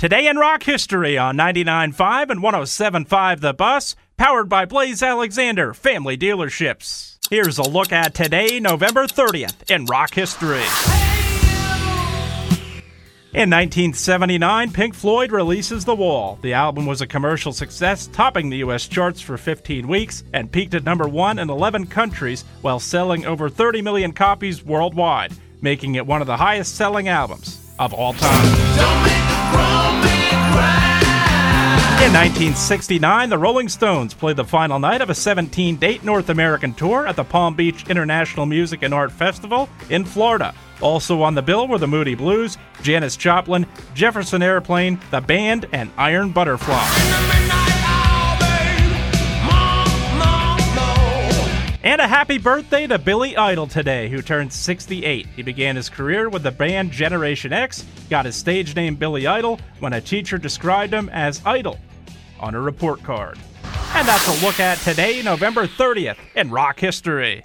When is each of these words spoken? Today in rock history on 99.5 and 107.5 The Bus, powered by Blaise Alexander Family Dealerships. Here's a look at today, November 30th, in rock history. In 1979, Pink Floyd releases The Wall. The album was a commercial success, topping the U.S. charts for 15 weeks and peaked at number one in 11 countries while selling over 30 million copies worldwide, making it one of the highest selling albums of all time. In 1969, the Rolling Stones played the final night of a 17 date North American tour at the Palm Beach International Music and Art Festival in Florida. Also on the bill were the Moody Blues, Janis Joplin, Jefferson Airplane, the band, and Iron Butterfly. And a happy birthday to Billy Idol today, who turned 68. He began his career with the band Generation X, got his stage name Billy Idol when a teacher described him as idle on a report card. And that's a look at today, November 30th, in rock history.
Today 0.00 0.28
in 0.28 0.38
rock 0.38 0.62
history 0.62 1.18
on 1.18 1.36
99.5 1.36 2.30
and 2.30 2.40
107.5 2.40 3.40
The 3.40 3.52
Bus, 3.52 3.94
powered 4.16 4.48
by 4.48 4.64
Blaise 4.64 5.02
Alexander 5.02 5.74
Family 5.74 6.16
Dealerships. 6.16 7.18
Here's 7.28 7.58
a 7.58 7.68
look 7.68 7.92
at 7.92 8.14
today, 8.14 8.60
November 8.60 9.06
30th, 9.06 9.70
in 9.70 9.84
rock 9.84 10.14
history. 10.14 10.62
In 13.34 13.50
1979, 13.50 14.72
Pink 14.72 14.94
Floyd 14.94 15.32
releases 15.32 15.84
The 15.84 15.94
Wall. 15.94 16.38
The 16.40 16.54
album 16.54 16.86
was 16.86 17.02
a 17.02 17.06
commercial 17.06 17.52
success, 17.52 18.06
topping 18.06 18.48
the 18.48 18.56
U.S. 18.56 18.88
charts 18.88 19.20
for 19.20 19.36
15 19.36 19.86
weeks 19.86 20.24
and 20.32 20.50
peaked 20.50 20.72
at 20.72 20.84
number 20.84 21.08
one 21.08 21.38
in 21.38 21.50
11 21.50 21.88
countries 21.88 22.46
while 22.62 22.80
selling 22.80 23.26
over 23.26 23.50
30 23.50 23.82
million 23.82 24.12
copies 24.12 24.64
worldwide, 24.64 25.34
making 25.60 25.96
it 25.96 26.06
one 26.06 26.22
of 26.22 26.26
the 26.26 26.38
highest 26.38 26.74
selling 26.74 27.08
albums 27.08 27.70
of 27.78 27.92
all 27.92 28.14
time. 28.14 29.09
In 32.10 32.16
1969, 32.16 33.30
the 33.30 33.38
Rolling 33.38 33.68
Stones 33.68 34.14
played 34.14 34.34
the 34.34 34.44
final 34.44 34.80
night 34.80 35.00
of 35.00 35.10
a 35.10 35.14
17 35.14 35.76
date 35.76 36.02
North 36.02 36.28
American 36.28 36.74
tour 36.74 37.06
at 37.06 37.14
the 37.14 37.22
Palm 37.22 37.54
Beach 37.54 37.88
International 37.88 38.46
Music 38.46 38.82
and 38.82 38.92
Art 38.92 39.12
Festival 39.12 39.68
in 39.90 40.04
Florida. 40.04 40.52
Also 40.80 41.22
on 41.22 41.36
the 41.36 41.40
bill 41.40 41.68
were 41.68 41.78
the 41.78 41.86
Moody 41.86 42.16
Blues, 42.16 42.58
Janis 42.82 43.16
Joplin, 43.16 43.64
Jefferson 43.94 44.42
Airplane, 44.42 44.98
the 45.12 45.20
band, 45.20 45.66
and 45.70 45.88
Iron 45.96 46.32
Butterfly. 46.32 46.84
And 51.84 52.00
a 52.00 52.08
happy 52.08 52.38
birthday 52.38 52.88
to 52.88 52.98
Billy 52.98 53.36
Idol 53.36 53.68
today, 53.68 54.08
who 54.08 54.20
turned 54.20 54.52
68. 54.52 55.26
He 55.36 55.42
began 55.42 55.76
his 55.76 55.88
career 55.88 56.28
with 56.28 56.42
the 56.42 56.50
band 56.50 56.90
Generation 56.90 57.52
X, 57.52 57.84
got 58.10 58.24
his 58.24 58.34
stage 58.34 58.74
name 58.74 58.96
Billy 58.96 59.28
Idol 59.28 59.60
when 59.78 59.92
a 59.92 60.00
teacher 60.00 60.38
described 60.38 60.92
him 60.92 61.08
as 61.10 61.40
idle 61.46 61.78
on 62.40 62.54
a 62.54 62.60
report 62.60 63.02
card. 63.02 63.38
And 63.94 64.08
that's 64.08 64.26
a 64.26 64.44
look 64.44 64.58
at 64.60 64.78
today, 64.78 65.22
November 65.22 65.66
30th, 65.66 66.18
in 66.34 66.50
rock 66.50 66.80
history. 66.80 67.44